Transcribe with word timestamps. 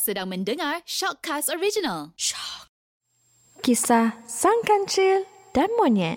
Sedang 0.00 0.32
mendengar 0.32 0.80
Shockcast 0.88 1.52
Original. 1.52 2.16
Shock. 2.16 2.72
Kisah 3.60 4.16
Sang 4.24 4.64
Kancil 4.64 5.28
dan 5.52 5.68
Monyet 5.76 6.16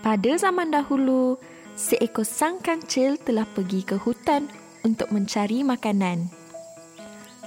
Pada 0.00 0.32
zaman 0.40 0.72
dahulu, 0.72 1.36
seekor 1.76 2.24
sang 2.24 2.56
kancil 2.64 3.20
telah 3.20 3.44
pergi 3.44 3.84
ke 3.84 4.00
hutan 4.00 4.48
untuk 4.80 5.12
mencari 5.12 5.60
makanan. 5.60 6.32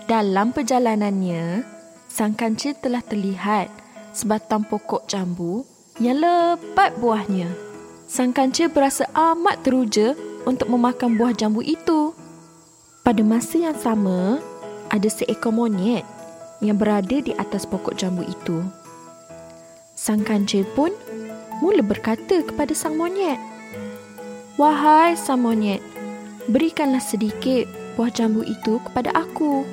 Dalam 0.05 0.53
perjalanannya, 0.53 1.65
sang 2.05 2.37
kancil 2.37 2.77
telah 2.77 3.01
terlihat 3.01 3.73
sebatang 4.13 4.69
pokok 4.69 5.09
jambu 5.09 5.65
yang 5.97 6.21
lebat 6.21 6.93
buahnya. 7.01 7.49
Sang 8.05 8.35
kancil 8.35 8.69
berasa 8.69 9.09
amat 9.15 9.65
teruja 9.65 10.13
untuk 10.43 10.67
memakan 10.67 11.15
buah 11.15 11.31
jambu 11.31 11.63
itu. 11.63 12.02
Pada 13.03 13.19
masa 13.19 13.59
yang 13.59 13.75
sama, 13.75 14.39
ada 14.87 15.09
seekor 15.11 15.51
monyet 15.51 16.07
yang 16.63 16.79
berada 16.79 17.19
di 17.19 17.35
atas 17.35 17.67
pokok 17.67 17.99
jambu 17.99 18.23
itu. 18.23 18.63
Sang 19.91 20.23
kancil 20.23 20.63
pun 20.71 20.95
mula 21.59 21.83
berkata 21.83 22.39
kepada 22.47 22.71
sang 22.71 22.95
monyet, 22.95 23.35
Wahai 24.55 25.19
sang 25.19 25.43
monyet, 25.43 25.83
berikanlah 26.47 27.03
sedikit 27.03 27.67
buah 27.99 28.07
jambu 28.07 28.39
itu 28.47 28.79
kepada 28.87 29.11
aku. 29.11 29.67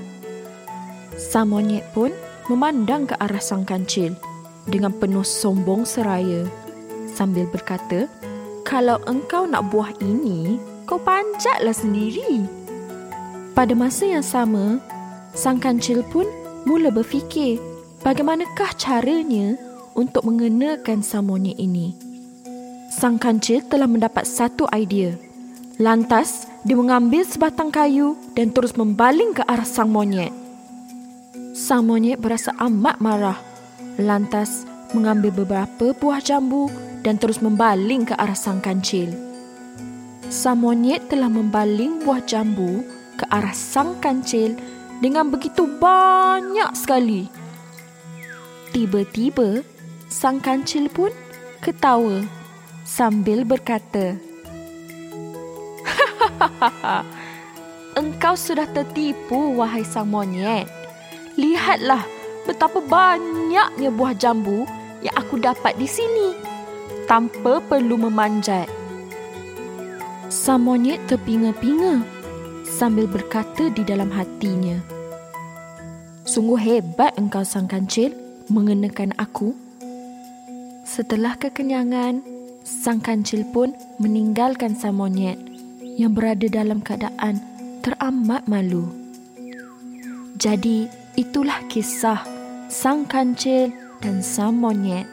Sang 1.15 1.55
monyet 1.55 1.87
pun 1.95 2.11
memandang 2.51 3.07
ke 3.07 3.15
arah 3.23 3.39
sang 3.39 3.63
kancil 3.63 4.11
dengan 4.67 4.91
penuh 4.91 5.23
sombong 5.23 5.87
seraya 5.87 6.51
sambil 7.15 7.47
berkata, 7.47 8.11
kalau 8.67 8.99
engkau 9.07 9.47
nak 9.47 9.71
buah 9.71 9.95
ini, 10.03 10.59
kau 10.83 10.99
panjatlah 10.99 11.75
sendiri. 11.75 12.60
Pada 13.61 13.77
masa 13.77 14.09
yang 14.09 14.25
sama, 14.25 14.81
sang 15.37 15.61
kancil 15.61 16.01
pun 16.09 16.25
mula 16.65 16.89
berfikir 16.89 17.61
bagaimanakah 18.01 18.73
caranya 18.81 19.53
untuk 19.93 20.25
mengenakan 20.25 21.05
sang 21.05 21.29
monyet 21.29 21.61
ini. 21.61 21.93
Sang 22.89 23.21
kancil 23.21 23.61
telah 23.69 23.85
mendapat 23.85 24.25
satu 24.25 24.65
idea. 24.73 25.13
Lantas, 25.77 26.49
dia 26.65 26.73
mengambil 26.73 27.21
sebatang 27.21 27.69
kayu 27.69 28.17
dan 28.33 28.49
terus 28.49 28.73
membaling 28.81 29.37
ke 29.37 29.45
arah 29.45 29.69
sang 29.69 29.93
monyet. 29.93 30.33
Sang 31.53 31.85
monyet 31.85 32.17
berasa 32.17 32.57
amat 32.65 32.97
marah. 32.97 33.37
Lantas, 34.01 34.65
mengambil 34.97 35.37
beberapa 35.37 35.93
buah 36.01 36.25
jambu 36.25 36.73
dan 37.05 37.21
terus 37.21 37.45
membaling 37.45 38.09
ke 38.09 38.17
arah 38.17 38.33
sang 38.33 38.65
kancil. 38.65 39.13
Sang 40.33 40.65
monyet 40.65 41.13
telah 41.13 41.29
membaling 41.29 42.01
buah 42.01 42.25
jambu 42.25 43.00
ke 43.21 43.29
arah 43.29 43.53
sang 43.53 44.01
kancil 44.01 44.57
dengan 45.05 45.29
begitu 45.29 45.69
banyak 45.69 46.73
sekali. 46.73 47.29
Tiba-tiba, 48.73 49.61
sang 50.09 50.41
kancil 50.41 50.89
pun 50.89 51.13
ketawa 51.61 52.25
sambil 52.89 53.45
berkata, 53.45 54.17
Engkau 58.01 58.33
sudah 58.39 58.65
tertipu, 58.73 59.53
wahai 59.61 59.85
sang 59.85 60.09
monyet. 60.09 60.65
Lihatlah 61.37 62.09
betapa 62.49 62.81
banyaknya 62.81 63.93
buah 63.93 64.17
jambu 64.17 64.65
yang 65.05 65.13
aku 65.17 65.37
dapat 65.37 65.77
di 65.77 65.85
sini 65.85 66.33
tanpa 67.05 67.61
perlu 67.61 68.01
memanjat. 68.01 68.71
Sang 70.31 70.63
monyet 70.63 71.03
terpinga-pinga 71.11 72.20
sambil 72.81 73.05
berkata 73.05 73.69
di 73.69 73.85
dalam 73.85 74.09
hatinya. 74.09 74.81
Sungguh 76.25 76.57
hebat 76.57 77.13
engkau 77.21 77.45
sang 77.45 77.69
kancil 77.69 78.17
mengenakan 78.49 79.13
aku. 79.21 79.53
Setelah 80.89 81.37
kekenyangan, 81.37 82.25
sang 82.65 83.05
kancil 83.05 83.45
pun 83.53 83.77
meninggalkan 84.01 84.73
sang 84.73 84.97
monyet 84.97 85.37
yang 86.01 86.17
berada 86.17 86.49
dalam 86.49 86.81
keadaan 86.81 87.37
teramat 87.85 88.49
malu. 88.49 88.89
Jadi, 90.41 90.89
itulah 91.21 91.61
kisah 91.69 92.25
sang 92.73 93.05
kancil 93.05 93.69
dan 94.01 94.25
sang 94.25 94.57
monyet 94.57 95.05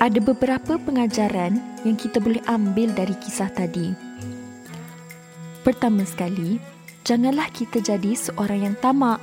ada 0.00 0.18
beberapa 0.18 0.80
pengajaran 0.80 1.60
yang 1.84 1.94
kita 2.00 2.18
boleh 2.18 2.40
ambil 2.48 2.88
dari 2.96 3.12
kisah 3.20 3.52
tadi. 3.52 4.11
Pertama 5.62 6.02
sekali, 6.02 6.58
janganlah 7.06 7.46
kita 7.54 7.78
jadi 7.78 8.18
seorang 8.18 8.66
yang 8.66 8.76
tamak. 8.82 9.22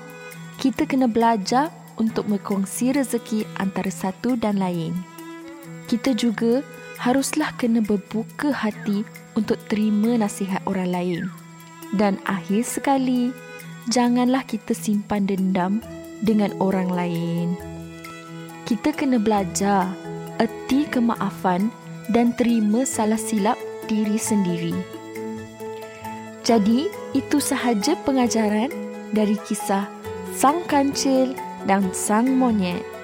Kita 0.56 0.88
kena 0.88 1.12
belajar 1.12 1.68
untuk 2.00 2.32
berkongsi 2.32 2.96
rezeki 2.96 3.44
antara 3.60 3.92
satu 3.92 4.40
dan 4.40 4.56
lain. 4.56 4.96
Kita 5.92 6.16
juga 6.16 6.64
haruslah 7.00 7.52
kena 7.60 7.84
berbuka 7.84 8.56
hati 8.56 9.04
untuk 9.36 9.60
terima 9.68 10.16
nasihat 10.16 10.64
orang 10.64 10.90
lain. 10.92 11.22
Dan 11.92 12.16
akhir 12.24 12.64
sekali, 12.64 13.36
janganlah 13.92 14.48
kita 14.48 14.72
simpan 14.72 15.28
dendam 15.28 15.84
dengan 16.24 16.56
orang 16.64 16.88
lain. 16.88 17.60
Kita 18.64 18.96
kena 18.96 19.20
belajar 19.20 19.92
erti 20.40 20.88
kemaafan 20.88 21.68
dan 22.12 22.32
terima 22.40 22.88
salah 22.88 23.20
silap 23.20 23.60
diri 23.92 24.16
sendiri. 24.16 24.99
Jadi, 26.44 26.90
itu 27.14 27.38
sahaja 27.38 27.98
pengajaran 28.08 28.72
dari 29.12 29.36
kisah 29.46 29.90
Sang 30.34 30.64
Kancil 30.70 31.36
dan 31.68 31.92
Sang 31.92 32.30
Monyet. 32.40 32.99